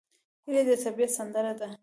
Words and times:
هیلۍ 0.45 0.61
د 0.67 0.71
طبیعت 0.83 1.11
سندره 1.17 1.53
ده 1.59 1.67